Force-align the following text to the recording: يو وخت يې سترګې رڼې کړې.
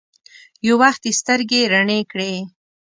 يو 0.65 0.73
وخت 0.81 1.01
يې 1.07 1.11
سترګې 1.19 1.61
رڼې 1.73 1.99
کړې. 2.11 2.33